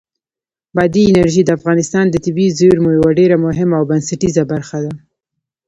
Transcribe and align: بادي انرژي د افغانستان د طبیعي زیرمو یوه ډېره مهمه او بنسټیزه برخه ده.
بادي 0.75 1.03
انرژي 1.09 1.41
د 1.45 1.49
افغانستان 1.57 2.05
د 2.09 2.15
طبیعي 2.25 2.55
زیرمو 2.59 2.89
یوه 2.97 3.11
ډېره 3.19 3.35
مهمه 3.45 3.75
او 3.79 3.83
بنسټیزه 3.91 4.43
برخه 4.53 4.77
ده. 4.83 4.93